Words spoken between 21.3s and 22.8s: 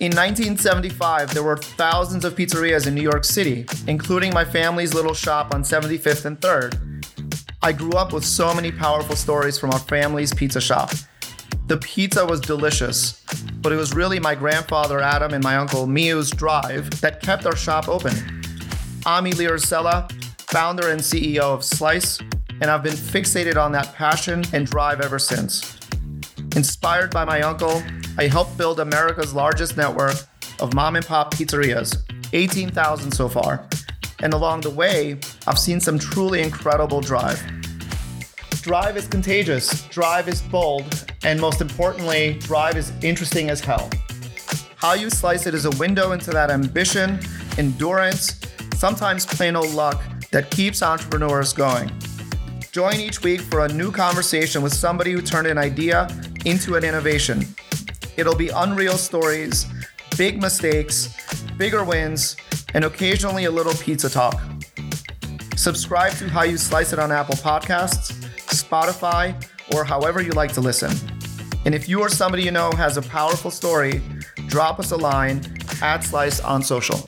of Slice, and